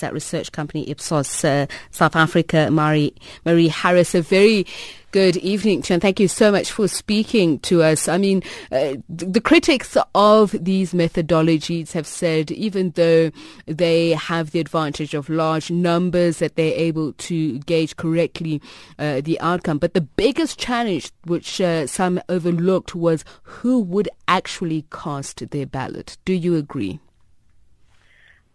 [0.00, 3.14] that research company Ipsos uh, South Africa, Marie,
[3.44, 4.14] Mari Harris.
[4.14, 4.66] A very
[5.10, 8.08] good evening to you and thank you so much for speaking to us.
[8.08, 13.30] I mean, uh, the critics of these methodologies have said even though
[13.66, 18.60] they have the advantage of large numbers that they're able to gauge correctly
[18.98, 24.84] uh, the outcome, but the biggest challenge which uh, some overlooked was who would actually
[24.92, 26.18] cast their ballot.
[26.26, 27.00] Do you agree?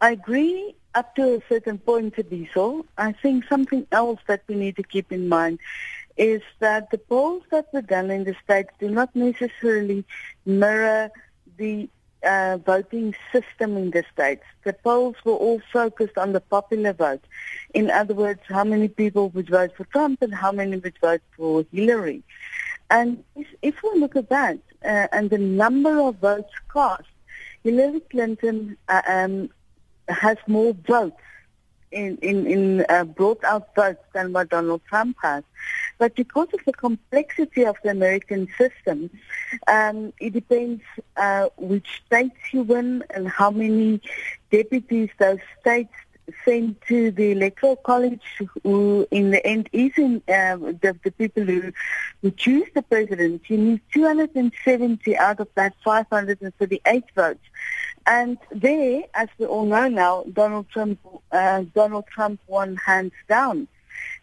[0.02, 2.86] I agree up to a certain point, to Diesel.
[2.98, 5.60] I think something else that we need to keep in mind
[6.18, 10.06] is that the polls that were done in the states do not necessarily
[10.46, 11.10] mirror
[11.58, 11.90] the
[12.24, 14.44] uh, voting system in the states.
[14.64, 17.24] The polls were all focused on the popular vote.
[17.74, 21.22] In other words, how many people would vote for Trump and how many would vote
[21.36, 22.24] for Hillary.
[22.90, 23.24] And
[23.62, 27.04] if, we look at that uh, and the number of votes cast,
[27.64, 29.50] Hillary Clinton uh, um,
[30.08, 31.22] has more votes
[31.92, 35.44] in in, in uh, brought out votes than what Donald Trump has.
[35.98, 39.10] But because of the complexity of the American system,
[39.68, 40.82] um, it depends
[41.16, 44.02] uh, which states you win and how many
[44.52, 45.94] deputies those states
[46.46, 48.22] sent to the electoral college
[48.64, 51.72] who in the end is in, uh, the, the people who,
[52.22, 53.42] who choose the president.
[53.50, 57.40] You need 270 out of that 538 votes.
[58.06, 61.00] And there, as we all know now, Donald Trump,
[61.32, 63.68] uh, Donald Trump won hands down.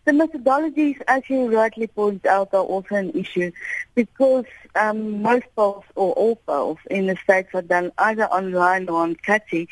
[0.04, 3.52] The methodologies, as you rightly point out, are also an issue
[3.94, 9.02] because um, most polls or all polls in the states are done either online or
[9.02, 9.68] on CATI.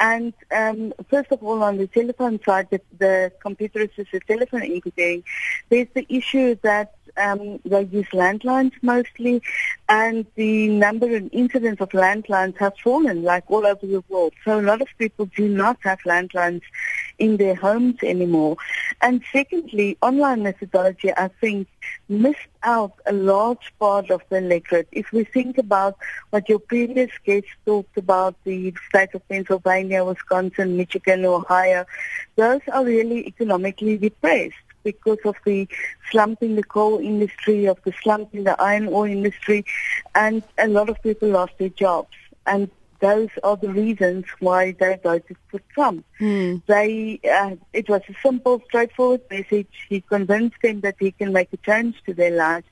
[0.00, 5.24] And um, first of all, on the telephone side, the, the computer-assisted telephone inquiry,
[5.68, 9.42] there's the issue that um, they use landlines mostly,
[9.88, 14.32] and the number and incidence of landlines has fallen like all over the world.
[14.44, 16.62] So a lot of people do not have landlines
[17.18, 18.56] in their homes anymore.
[19.00, 21.68] And secondly, online methodology, I think,
[22.08, 24.88] missed out a large part of the electorate.
[24.92, 25.96] If we think about
[26.30, 31.86] what your previous guest talked about, the states of Pennsylvania, Wisconsin, Michigan, Ohio,
[32.36, 34.54] those are really economically depressed
[34.86, 35.68] because of the
[36.10, 39.64] slump in the coal industry, of the slump in the iron ore industry,
[40.14, 42.14] and a lot of people lost their jobs.
[42.46, 42.70] And
[43.00, 46.04] those are the reasons why they voted for Trump.
[46.20, 46.62] Mm.
[46.66, 49.74] They, uh, it was a simple, straightforward message.
[49.88, 52.68] He convinced them that he can make a change to their lives,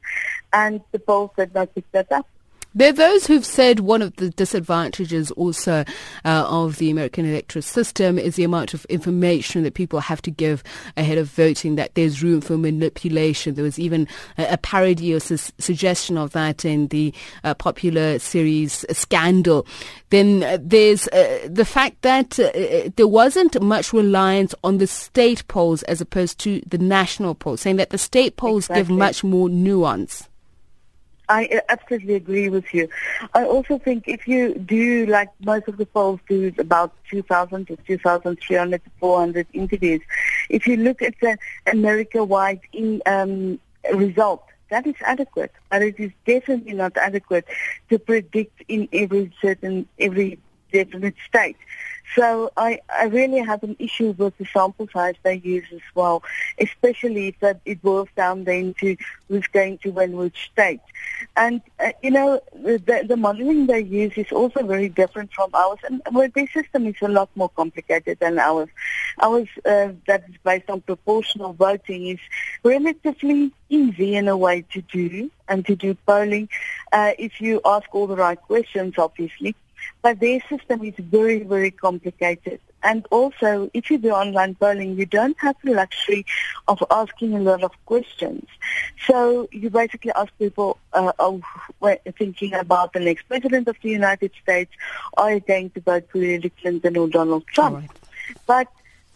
[0.52, 2.28] and the polls did not pick that up.
[2.76, 5.84] There are those who've said one of the disadvantages also
[6.24, 10.30] uh, of the American electoral system is the amount of information that people have to
[10.32, 10.64] give
[10.96, 13.54] ahead of voting, that there's room for manipulation.
[13.54, 14.08] There was even
[14.38, 17.14] a, a parody or su- suggestion of that in the
[17.44, 19.68] uh, popular series Scandal.
[20.10, 25.46] Then uh, there's uh, the fact that uh, there wasn't much reliance on the state
[25.46, 28.82] polls as opposed to the national polls, saying that the state polls exactly.
[28.82, 30.28] give much more nuance.
[31.28, 32.88] I absolutely agree with you.
[33.32, 37.76] I also think if you do, like most of the polls do, about 2,000 to
[37.76, 40.02] 2,300 to 400 interviews,
[40.50, 43.58] if you look at the America-wide in, um,
[43.94, 47.46] result, that is adequate, but it is definitely not adequate
[47.90, 50.38] to predict in every certain, every
[50.72, 51.56] definite state.
[52.14, 56.22] So I, I really have an issue with the sample size they use as well,
[56.58, 58.96] especially if that it boils down then to
[59.28, 60.80] who's going to win which state.
[61.36, 65.78] And, uh, you know, the, the modeling they use is also very different from ours.
[65.84, 68.68] And well, their system is a lot more complicated than ours.
[69.20, 72.20] Ours, uh, that is based on proportional voting, is
[72.62, 76.48] relatively easy in a way to do and to do polling
[76.92, 79.54] uh, if you ask all the right questions, obviously.
[80.02, 82.60] But their system is very, very complicated.
[82.82, 86.26] And also, if you do online polling, you don't have the luxury
[86.68, 88.46] of asking a lot of questions.
[89.06, 91.40] So you basically ask people, uh, oh,
[92.18, 94.70] thinking about the next president of the United States,
[95.16, 97.76] are you going to vote for Hillary Clinton or Donald Trump?
[97.76, 97.90] Right.
[98.46, 98.68] But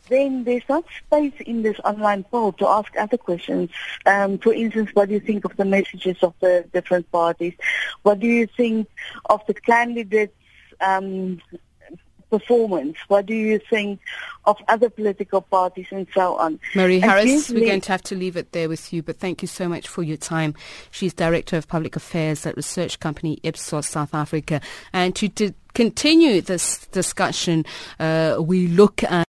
[0.08, 3.70] then there's not space in this online poll to ask other questions.
[4.06, 7.54] Um, for instance, what do you think of the messages of the different parties?
[8.02, 8.88] What do you think
[9.28, 10.34] of the candidates
[10.80, 11.40] um,
[12.30, 12.96] performance?
[13.08, 14.00] What do you think
[14.44, 16.60] of other political parties and so on?
[16.74, 19.48] Mari Harris, we're going to have to leave it there with you, but thank you
[19.48, 20.54] so much for your time.
[20.90, 24.60] She's Director of Public Affairs at research company Ipsos South Africa.
[24.92, 27.64] And to, to continue this discussion,
[27.98, 29.26] uh, we look at